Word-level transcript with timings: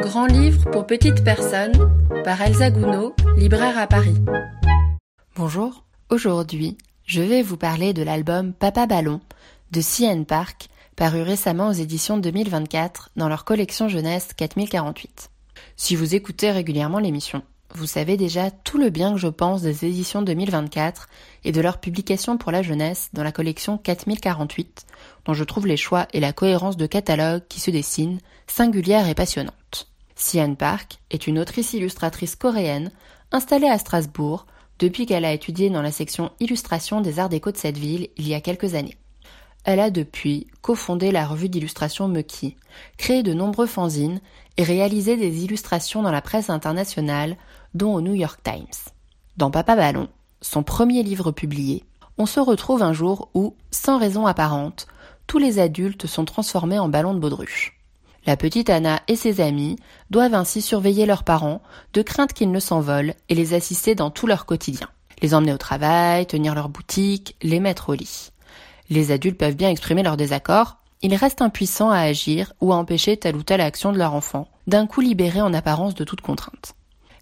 Grand 0.00 0.26
livre 0.26 0.70
pour 0.70 0.86
petites 0.86 1.24
personnes 1.24 1.72
par 2.24 2.40
Elsa 2.40 2.70
Gounod, 2.70 3.12
libraire 3.36 3.78
à 3.78 3.86
Paris. 3.86 4.16
Bonjour, 5.36 5.84
aujourd'hui 6.10 6.76
je 7.04 7.20
vais 7.20 7.42
vous 7.42 7.56
parler 7.56 7.92
de 7.92 8.02
l'album 8.02 8.52
Papa 8.52 8.86
Ballon 8.86 9.20
de 9.72 9.80
CN 9.80 10.24
Park, 10.24 10.68
paru 10.96 11.22
récemment 11.22 11.68
aux 11.68 11.72
éditions 11.72 12.18
2024 12.18 13.10
dans 13.16 13.28
leur 13.28 13.44
collection 13.44 13.88
jeunesse 13.88 14.28
4048. 14.36 15.30
Si 15.76 15.96
vous 15.96 16.14
écoutez 16.14 16.50
régulièrement 16.50 16.98
l'émission, 16.98 17.42
vous 17.76 17.86
savez 17.86 18.16
déjà 18.16 18.52
tout 18.52 18.78
le 18.78 18.88
bien 18.88 19.12
que 19.12 19.18
je 19.18 19.26
pense 19.26 19.62
des 19.62 19.84
éditions 19.84 20.22
2024 20.22 21.08
et 21.42 21.50
de 21.50 21.60
leur 21.60 21.78
publication 21.78 22.38
pour 22.38 22.52
la 22.52 22.62
jeunesse 22.62 23.10
dans 23.12 23.24
la 23.24 23.32
collection 23.32 23.78
4048, 23.78 24.86
dont 25.24 25.34
je 25.34 25.42
trouve 25.42 25.66
les 25.66 25.76
choix 25.76 26.06
et 26.12 26.20
la 26.20 26.32
cohérence 26.32 26.76
de 26.76 26.86
catalogue 26.86 27.42
qui 27.48 27.58
se 27.58 27.72
dessinent 27.72 28.20
singulière 28.46 29.08
et 29.08 29.14
passionnante. 29.14 29.90
Sian 30.14 30.54
Park 30.54 31.00
est 31.10 31.26
une 31.26 31.38
autrice 31.40 31.72
illustratrice 31.72 32.36
coréenne 32.36 32.92
installée 33.32 33.68
à 33.68 33.78
Strasbourg 33.78 34.46
depuis 34.78 35.06
qu'elle 35.06 35.24
a 35.24 35.32
étudié 35.32 35.68
dans 35.68 35.82
la 35.82 35.92
section 35.92 36.30
illustration 36.38 37.00
des 37.00 37.18
arts 37.18 37.28
déco 37.28 37.50
de 37.50 37.56
cette 37.56 37.78
ville 37.78 38.08
il 38.16 38.28
y 38.28 38.34
a 38.34 38.40
quelques 38.40 38.74
années. 38.74 38.96
Elle 39.64 39.80
a 39.80 39.90
depuis 39.90 40.46
cofondé 40.60 41.10
la 41.10 41.26
revue 41.26 41.48
d'illustration 41.48 42.06
Mucky, 42.06 42.56
créé 42.98 43.22
de 43.22 43.32
nombreux 43.32 43.66
fanzines 43.66 44.20
et 44.58 44.62
réalisé 44.62 45.16
des 45.16 45.44
illustrations 45.44 46.02
dans 46.02 46.12
la 46.12 46.20
presse 46.20 46.50
internationale, 46.50 47.36
dont 47.72 47.94
au 47.94 48.02
New 48.02 48.14
York 48.14 48.40
Times. 48.42 48.92
Dans 49.36 49.50
Papa 49.50 49.74
Ballon, 49.74 50.08
son 50.42 50.62
premier 50.62 51.02
livre 51.02 51.32
publié, 51.32 51.84
on 52.18 52.26
se 52.26 52.40
retrouve 52.40 52.82
un 52.82 52.92
jour 52.92 53.30
où, 53.34 53.56
sans 53.70 53.98
raison 53.98 54.26
apparente, 54.26 54.86
tous 55.26 55.38
les 55.38 55.58
adultes 55.58 56.06
sont 56.06 56.26
transformés 56.26 56.78
en 56.78 56.88
ballons 56.88 57.14
de 57.14 57.18
baudruche. 57.18 57.80
La 58.26 58.36
petite 58.36 58.70
Anna 58.70 59.00
et 59.08 59.16
ses 59.16 59.40
amis 59.40 59.76
doivent 60.10 60.34
ainsi 60.34 60.62
surveiller 60.62 61.06
leurs 61.06 61.24
parents, 61.24 61.62
de 61.92 62.02
crainte 62.02 62.32
qu'ils 62.32 62.52
ne 62.52 62.60
s'envolent, 62.60 63.14
et 63.28 63.34
les 63.34 63.54
assister 63.54 63.94
dans 63.94 64.10
tout 64.10 64.26
leur 64.26 64.46
quotidien. 64.46 64.88
Les 65.22 65.34
emmener 65.34 65.52
au 65.52 65.58
travail, 65.58 66.26
tenir 66.26 66.54
leur 66.54 66.68
boutique, 66.68 67.36
les 67.42 67.60
mettre 67.60 67.90
au 67.90 67.94
lit. 67.94 68.30
Les 68.94 69.10
adultes 69.10 69.38
peuvent 69.38 69.56
bien 69.56 69.70
exprimer 69.70 70.04
leur 70.04 70.16
désaccord, 70.16 70.76
ils 71.02 71.16
restent 71.16 71.42
impuissants 71.42 71.90
à 71.90 71.98
agir 71.98 72.52
ou 72.60 72.72
à 72.72 72.76
empêcher 72.76 73.16
telle 73.16 73.34
ou 73.34 73.42
telle 73.42 73.60
action 73.60 73.90
de 73.90 73.98
leur 73.98 74.14
enfant, 74.14 74.46
d'un 74.68 74.86
coup 74.86 75.00
libérés 75.00 75.40
en 75.40 75.52
apparence 75.52 75.96
de 75.96 76.04
toute 76.04 76.20
contrainte. 76.20 76.76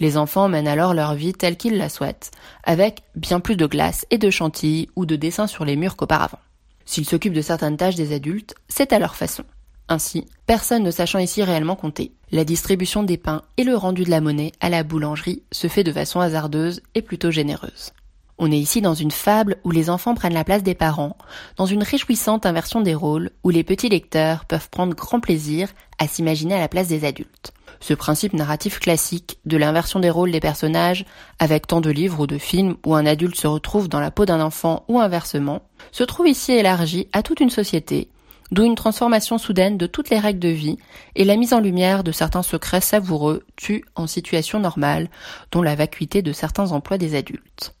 Les 0.00 0.16
enfants 0.16 0.48
mènent 0.48 0.66
alors 0.66 0.94
leur 0.94 1.12
vie 1.12 1.34
telle 1.34 1.58
qu'ils 1.58 1.76
la 1.76 1.90
souhaitent, 1.90 2.30
avec 2.64 3.02
bien 3.16 3.38
plus 3.38 3.54
de 3.54 3.66
glace 3.66 4.06
et 4.08 4.16
de 4.16 4.30
chantilly 4.30 4.88
ou 4.96 5.04
de 5.04 5.14
dessins 5.14 5.46
sur 5.46 5.66
les 5.66 5.76
murs 5.76 5.96
qu'auparavant. 5.96 6.38
S'ils 6.86 7.04
s'occupent 7.04 7.34
de 7.34 7.42
certaines 7.42 7.76
tâches 7.76 7.96
des 7.96 8.14
adultes, 8.14 8.54
c'est 8.70 8.94
à 8.94 8.98
leur 8.98 9.14
façon. 9.14 9.44
Ainsi, 9.90 10.24
personne 10.46 10.84
ne 10.84 10.90
sachant 10.90 11.18
ici 11.18 11.42
réellement 11.42 11.76
compter, 11.76 12.12
la 12.32 12.44
distribution 12.44 13.02
des 13.02 13.18
pains 13.18 13.42
et 13.58 13.64
le 13.64 13.76
rendu 13.76 14.04
de 14.04 14.10
la 14.10 14.22
monnaie 14.22 14.52
à 14.60 14.70
la 14.70 14.84
boulangerie 14.84 15.42
se 15.52 15.66
fait 15.66 15.84
de 15.84 15.92
façon 15.92 16.20
hasardeuse 16.20 16.80
et 16.94 17.02
plutôt 17.02 17.30
généreuse. 17.30 17.92
On 18.40 18.52
est 18.52 18.58
ici 18.58 18.80
dans 18.80 18.94
une 18.94 19.10
fable 19.10 19.56
où 19.64 19.72
les 19.72 19.90
enfants 19.90 20.14
prennent 20.14 20.32
la 20.32 20.44
place 20.44 20.62
des 20.62 20.76
parents, 20.76 21.16
dans 21.56 21.66
une 21.66 21.82
réjouissante 21.82 22.46
inversion 22.46 22.80
des 22.80 22.94
rôles 22.94 23.30
où 23.42 23.50
les 23.50 23.64
petits 23.64 23.88
lecteurs 23.88 24.44
peuvent 24.44 24.70
prendre 24.70 24.94
grand 24.94 25.18
plaisir 25.18 25.68
à 25.98 26.06
s'imaginer 26.06 26.54
à 26.54 26.60
la 26.60 26.68
place 26.68 26.86
des 26.86 27.04
adultes. 27.04 27.52
Ce 27.80 27.94
principe 27.94 28.34
narratif 28.34 28.78
classique 28.78 29.38
de 29.44 29.56
l'inversion 29.56 29.98
des 29.98 30.10
rôles 30.10 30.30
des 30.30 30.38
personnages, 30.38 31.04
avec 31.40 31.66
tant 31.66 31.80
de 31.80 31.90
livres 31.90 32.20
ou 32.20 32.26
de 32.28 32.38
films 32.38 32.76
où 32.86 32.94
un 32.94 33.06
adulte 33.06 33.36
se 33.36 33.48
retrouve 33.48 33.88
dans 33.88 34.00
la 34.00 34.12
peau 34.12 34.24
d'un 34.24 34.40
enfant 34.40 34.84
ou 34.86 35.00
inversement, 35.00 35.62
se 35.90 36.04
trouve 36.04 36.28
ici 36.28 36.52
élargi 36.52 37.08
à 37.12 37.24
toute 37.24 37.40
une 37.40 37.50
société, 37.50 38.08
d'où 38.52 38.62
une 38.62 38.76
transformation 38.76 39.38
soudaine 39.38 39.78
de 39.78 39.86
toutes 39.86 40.10
les 40.10 40.18
règles 40.18 40.38
de 40.38 40.48
vie 40.48 40.78
et 41.16 41.24
la 41.24 41.36
mise 41.36 41.54
en 41.54 41.60
lumière 41.60 42.04
de 42.04 42.12
certains 42.12 42.42
secrets 42.42 42.80
savoureux 42.80 43.44
tus 43.56 43.84
en 43.96 44.06
situation 44.06 44.60
normale, 44.60 45.08
dont 45.50 45.62
la 45.62 45.74
vacuité 45.74 46.22
de 46.22 46.32
certains 46.32 46.70
emplois 46.70 46.98
des 46.98 47.16
adultes. 47.16 47.74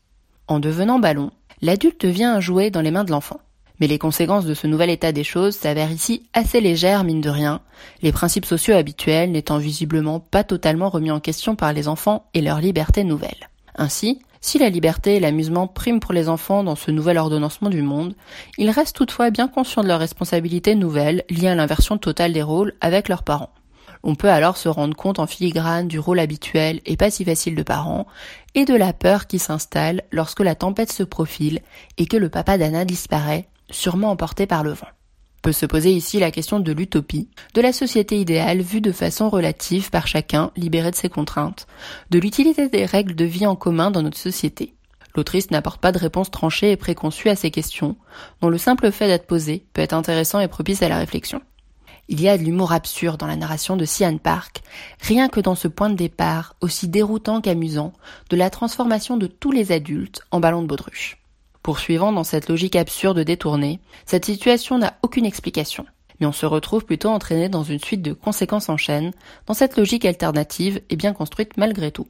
En 0.48 0.60
devenant 0.60 0.98
ballon, 0.98 1.30
l'adulte 1.60 2.00
devient 2.00 2.24
un 2.24 2.40
jouet 2.40 2.70
dans 2.70 2.80
les 2.80 2.90
mains 2.90 3.04
de 3.04 3.10
l'enfant. 3.10 3.40
Mais 3.80 3.86
les 3.86 3.98
conséquences 3.98 4.46
de 4.46 4.54
ce 4.54 4.66
nouvel 4.66 4.90
état 4.90 5.12
des 5.12 5.22
choses 5.22 5.54
s'avèrent 5.54 5.92
ici 5.92 6.24
assez 6.32 6.60
légères, 6.60 7.04
mine 7.04 7.20
de 7.20 7.30
rien, 7.30 7.60
les 8.02 8.12
principes 8.12 8.46
sociaux 8.46 8.74
habituels 8.74 9.30
n'étant 9.30 9.58
visiblement 9.58 10.20
pas 10.20 10.44
totalement 10.44 10.88
remis 10.88 11.10
en 11.10 11.20
question 11.20 11.54
par 11.54 11.72
les 11.72 11.86
enfants 11.86 12.24
et 12.34 12.40
leur 12.40 12.60
liberté 12.60 13.04
nouvelle. 13.04 13.48
Ainsi, 13.76 14.20
si 14.40 14.58
la 14.58 14.70
liberté 14.70 15.16
et 15.16 15.20
l'amusement 15.20 15.66
priment 15.66 16.00
pour 16.00 16.14
les 16.14 16.28
enfants 16.28 16.64
dans 16.64 16.76
ce 16.76 16.90
nouvel 16.90 17.18
ordonnancement 17.18 17.70
du 17.70 17.82
monde, 17.82 18.14
ils 18.56 18.70
restent 18.70 18.96
toutefois 18.96 19.30
bien 19.30 19.48
conscients 19.48 19.82
de 19.82 19.88
leurs 19.88 20.00
responsabilités 20.00 20.74
nouvelles 20.74 21.24
liées 21.28 21.48
à 21.48 21.54
l'inversion 21.54 21.98
totale 21.98 22.32
des 22.32 22.42
rôles 22.42 22.74
avec 22.80 23.08
leurs 23.08 23.22
parents. 23.22 23.50
On 24.02 24.14
peut 24.14 24.30
alors 24.30 24.56
se 24.56 24.68
rendre 24.68 24.96
compte 24.96 25.18
en 25.18 25.26
filigrane 25.26 25.88
du 25.88 25.98
rôle 25.98 26.20
habituel 26.20 26.80
et 26.86 26.96
pas 26.96 27.10
si 27.10 27.24
facile 27.24 27.54
de 27.54 27.62
parents, 27.62 28.06
et 28.54 28.64
de 28.64 28.74
la 28.74 28.92
peur 28.92 29.26
qui 29.26 29.38
s'installe 29.38 30.02
lorsque 30.12 30.40
la 30.40 30.54
tempête 30.54 30.92
se 30.92 31.02
profile 31.02 31.60
et 31.96 32.06
que 32.06 32.16
le 32.16 32.28
papa 32.28 32.58
d'Anna 32.58 32.84
disparaît, 32.84 33.48
sûrement 33.70 34.10
emporté 34.10 34.46
par 34.46 34.62
le 34.62 34.72
vent. 34.72 34.88
Peut 35.42 35.52
se 35.52 35.66
poser 35.66 35.92
ici 35.92 36.18
la 36.18 36.32
question 36.32 36.58
de 36.58 36.72
l'utopie, 36.72 37.28
de 37.54 37.60
la 37.60 37.72
société 37.72 38.18
idéale 38.18 38.60
vue 38.60 38.80
de 38.80 38.90
façon 38.90 39.28
relative 39.30 39.90
par 39.90 40.06
chacun, 40.06 40.50
libéré 40.56 40.90
de 40.90 40.96
ses 40.96 41.08
contraintes, 41.08 41.66
de 42.10 42.18
l'utilité 42.18 42.68
des 42.68 42.84
règles 42.84 43.14
de 43.14 43.24
vie 43.24 43.46
en 43.46 43.54
commun 43.54 43.90
dans 43.90 44.02
notre 44.02 44.18
société. 44.18 44.74
L'autrice 45.14 45.50
n'apporte 45.50 45.80
pas 45.80 45.92
de 45.92 45.98
réponse 45.98 46.30
tranchée 46.30 46.72
et 46.72 46.76
préconçue 46.76 47.28
à 47.28 47.36
ces 47.36 47.50
questions, 47.50 47.96
dont 48.40 48.48
le 48.48 48.58
simple 48.58 48.90
fait 48.90 49.06
d'être 49.06 49.26
posé 49.26 49.64
peut 49.72 49.82
être 49.82 49.94
intéressant 49.94 50.40
et 50.40 50.48
propice 50.48 50.82
à 50.82 50.88
la 50.88 50.98
réflexion. 50.98 51.40
Il 52.10 52.22
y 52.22 52.28
a 52.28 52.38
de 52.38 52.42
l'humour 52.42 52.72
absurde 52.72 53.20
dans 53.20 53.26
la 53.26 53.36
narration 53.36 53.76
de 53.76 53.84
Sian 53.84 54.16
Park, 54.16 54.62
rien 55.00 55.28
que 55.28 55.40
dans 55.40 55.54
ce 55.54 55.68
point 55.68 55.90
de 55.90 55.94
départ, 55.94 56.56
aussi 56.62 56.88
déroutant 56.88 57.42
qu'amusant, 57.42 57.92
de 58.30 58.36
la 58.36 58.48
transformation 58.48 59.18
de 59.18 59.26
tous 59.26 59.52
les 59.52 59.72
adultes 59.72 60.22
en 60.30 60.40
ballons 60.40 60.62
de 60.62 60.66
baudruche. 60.66 61.18
Poursuivant 61.62 62.10
dans 62.12 62.24
cette 62.24 62.48
logique 62.48 62.76
absurde 62.76 63.20
détournée, 63.20 63.80
cette 64.06 64.24
situation 64.24 64.78
n'a 64.78 64.94
aucune 65.02 65.26
explication, 65.26 65.84
mais 66.18 66.26
on 66.26 66.32
se 66.32 66.46
retrouve 66.46 66.86
plutôt 66.86 67.10
entraîné 67.10 67.50
dans 67.50 67.62
une 67.62 67.78
suite 67.78 68.00
de 68.00 68.14
conséquences 68.14 68.70
en 68.70 68.78
chaîne, 68.78 69.12
dans 69.44 69.52
cette 69.52 69.76
logique 69.76 70.06
alternative 70.06 70.80
et 70.88 70.96
bien 70.96 71.12
construite 71.12 71.58
malgré 71.58 71.92
tout. 71.92 72.06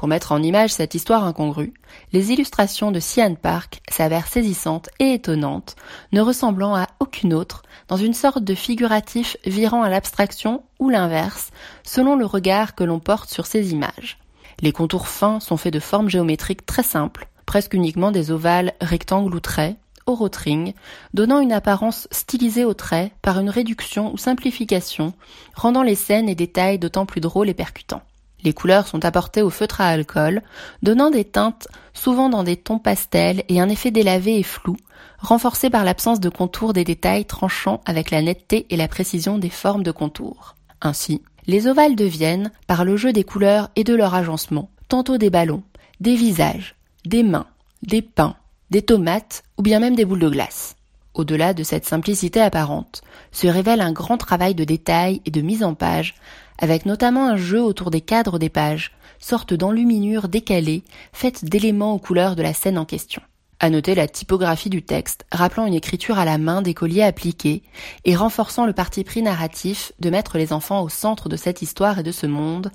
Pour 0.00 0.08
mettre 0.08 0.32
en 0.32 0.42
image 0.42 0.70
cette 0.70 0.94
histoire 0.94 1.24
incongrue, 1.24 1.74
les 2.14 2.32
illustrations 2.32 2.90
de 2.90 3.00
Sian 3.00 3.34
Park 3.34 3.82
s'avèrent 3.90 4.28
saisissantes 4.28 4.88
et 4.98 5.12
étonnantes, 5.12 5.76
ne 6.12 6.22
ressemblant 6.22 6.74
à 6.74 6.86
aucune 7.00 7.34
autre, 7.34 7.64
dans 7.88 7.98
une 7.98 8.14
sorte 8.14 8.42
de 8.42 8.54
figuratif 8.54 9.36
virant 9.44 9.82
à 9.82 9.90
l'abstraction 9.90 10.62
ou 10.78 10.88
l'inverse, 10.88 11.50
selon 11.82 12.16
le 12.16 12.24
regard 12.24 12.74
que 12.74 12.82
l'on 12.82 12.98
porte 12.98 13.28
sur 13.28 13.44
ces 13.44 13.72
images. 13.72 14.16
Les 14.62 14.72
contours 14.72 15.06
fins 15.06 15.38
sont 15.38 15.58
faits 15.58 15.74
de 15.74 15.80
formes 15.80 16.08
géométriques 16.08 16.64
très 16.64 16.82
simples, 16.82 17.28
presque 17.44 17.74
uniquement 17.74 18.10
des 18.10 18.30
ovales, 18.30 18.72
rectangles 18.80 19.34
ou 19.34 19.40
traits, 19.40 19.76
au 20.06 20.14
rotring, 20.14 20.72
donnant 21.12 21.40
une 21.40 21.52
apparence 21.52 22.08
stylisée 22.10 22.64
aux 22.64 22.72
traits 22.72 23.12
par 23.20 23.38
une 23.38 23.50
réduction 23.50 24.14
ou 24.14 24.16
simplification, 24.16 25.12
rendant 25.54 25.82
les 25.82 25.94
scènes 25.94 26.30
et 26.30 26.34
détails 26.34 26.78
d'autant 26.78 27.04
plus 27.04 27.20
drôles 27.20 27.50
et 27.50 27.54
percutants. 27.54 28.00
Les 28.44 28.52
couleurs 28.52 28.86
sont 28.86 29.04
apportées 29.04 29.42
au 29.42 29.50
feutre 29.50 29.80
à 29.80 29.88
alcool, 29.88 30.42
donnant 30.82 31.10
des 31.10 31.24
teintes 31.24 31.68
souvent 31.92 32.28
dans 32.28 32.44
des 32.44 32.56
tons 32.56 32.78
pastels 32.78 33.44
et 33.48 33.60
un 33.60 33.68
effet 33.68 33.90
délavé 33.90 34.38
et 34.38 34.42
flou, 34.42 34.76
renforcé 35.18 35.70
par 35.70 35.84
l'absence 35.84 36.20
de 36.20 36.28
contours 36.28 36.72
des 36.72 36.84
détails 36.84 37.24
tranchant 37.24 37.80
avec 37.84 38.10
la 38.10 38.22
netteté 38.22 38.66
et 38.70 38.76
la 38.76 38.88
précision 38.88 39.38
des 39.38 39.50
formes 39.50 39.82
de 39.82 39.92
contours. 39.92 40.54
Ainsi, 40.80 41.22
les 41.46 41.66
ovales 41.66 41.96
deviennent, 41.96 42.50
par 42.66 42.84
le 42.84 42.96
jeu 42.96 43.12
des 43.12 43.24
couleurs 43.24 43.70
et 43.76 43.84
de 43.84 43.94
leur 43.94 44.14
agencement, 44.14 44.70
tantôt 44.88 45.18
des 45.18 45.30
ballons, 45.30 45.62
des 46.00 46.14
visages, 46.14 46.76
des 47.04 47.22
mains, 47.22 47.46
des 47.82 48.02
pains, 48.02 48.36
des 48.70 48.82
tomates 48.82 49.42
ou 49.58 49.62
bien 49.62 49.80
même 49.80 49.96
des 49.96 50.04
boules 50.04 50.20
de 50.20 50.28
glace. 50.28 50.76
Au-delà 51.20 51.52
de 51.52 51.64
cette 51.64 51.84
simplicité 51.84 52.40
apparente, 52.40 53.02
se 53.30 53.46
révèle 53.46 53.82
un 53.82 53.92
grand 53.92 54.16
travail 54.16 54.54
de 54.54 54.64
détail 54.64 55.20
et 55.26 55.30
de 55.30 55.42
mise 55.42 55.62
en 55.62 55.74
page 55.74 56.14
avec 56.56 56.86
notamment 56.86 57.26
un 57.26 57.36
jeu 57.36 57.62
autour 57.62 57.90
des 57.90 58.00
cadres 58.00 58.38
des 58.38 58.48
pages, 58.48 58.92
sorte 59.18 59.52
d'enluminure 59.52 60.28
décalée, 60.28 60.82
faite 61.12 61.44
d'éléments 61.44 61.92
aux 61.92 61.98
couleurs 61.98 62.36
de 62.36 62.42
la 62.42 62.54
scène 62.54 62.78
en 62.78 62.86
question. 62.86 63.20
À 63.58 63.68
noter 63.68 63.94
la 63.94 64.08
typographie 64.08 64.70
du 64.70 64.82
texte, 64.82 65.26
rappelant 65.30 65.66
une 65.66 65.74
écriture 65.74 66.18
à 66.18 66.24
la 66.24 66.38
main 66.38 66.62
des 66.62 66.72
colliers 66.72 67.02
appliqués 67.02 67.64
et 68.06 68.16
renforçant 68.16 68.64
le 68.64 68.72
parti 68.72 69.04
pris 69.04 69.20
narratif 69.20 69.92
de 70.00 70.08
mettre 70.08 70.38
les 70.38 70.54
enfants 70.54 70.80
au 70.80 70.88
centre 70.88 71.28
de 71.28 71.36
cette 71.36 71.60
histoire 71.60 71.98
et 71.98 72.02
de 72.02 72.12
ce 72.12 72.26
monde, 72.26 72.72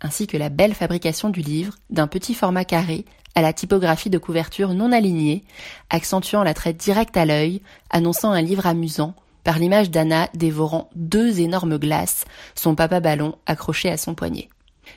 ainsi 0.00 0.28
que 0.28 0.36
la 0.36 0.50
belle 0.50 0.74
fabrication 0.74 1.30
du 1.30 1.40
livre, 1.40 1.74
d'un 1.90 2.06
petit 2.06 2.34
format 2.34 2.64
carré 2.64 3.04
à 3.38 3.40
la 3.40 3.52
typographie 3.52 4.10
de 4.10 4.18
couverture 4.18 4.74
non 4.74 4.90
alignée, 4.90 5.44
accentuant 5.90 6.42
la 6.42 6.54
traite 6.54 6.76
directe 6.76 7.16
à 7.16 7.24
l'œil, 7.24 7.62
annonçant 7.88 8.32
un 8.32 8.42
livre 8.42 8.66
amusant, 8.66 9.14
par 9.44 9.60
l'image 9.60 9.92
d'Anna 9.92 10.28
dévorant 10.34 10.90
deux 10.96 11.38
énormes 11.38 11.78
glaces, 11.78 12.24
son 12.56 12.74
papa 12.74 12.98
ballon 12.98 13.36
accroché 13.46 13.90
à 13.90 13.96
son 13.96 14.16
poignet. 14.16 14.48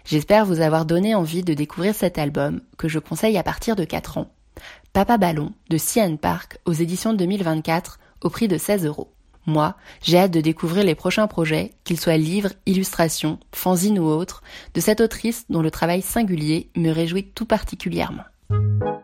J'espère 0.05 0.47
vous 0.47 0.59
avoir 0.59 0.85
donné 0.85 1.13
envie 1.13 1.43
de 1.43 1.53
découvrir 1.53 1.93
cet 1.93 2.17
album 2.17 2.61
que 2.79 2.87
je 2.87 2.97
conseille 2.97 3.37
à 3.37 3.43
partir 3.43 3.75
de 3.75 3.83
4 3.83 4.17
ans. 4.17 4.31
Papa 4.91 5.19
Ballon 5.19 5.51
de 5.69 5.77
Cian 5.77 6.17
Park 6.17 6.57
aux 6.65 6.73
éditions 6.73 7.13
2024 7.13 7.99
au 8.21 8.31
prix 8.31 8.47
de 8.47 8.57
16 8.57 8.87
euros. 8.87 9.13
Moi, 9.45 9.75
j'ai 10.01 10.17
hâte 10.17 10.31
de 10.31 10.41
découvrir 10.41 10.83
les 10.83 10.95
prochains 10.95 11.27
projets, 11.27 11.73
qu'ils 11.83 11.99
soient 11.99 12.17
livres, 12.17 12.53
illustrations, 12.65 13.39
fanzines 13.51 13.99
ou 13.99 14.05
autres, 14.05 14.41
de 14.73 14.81
cette 14.81 15.01
autrice 15.01 15.45
dont 15.49 15.61
le 15.61 15.69
travail 15.69 16.01
singulier 16.01 16.71
me 16.75 16.89
réjouit 16.89 17.27
tout 17.27 17.45
particulièrement. 17.45 18.23
Thank 18.51 18.63
you. 18.81 19.00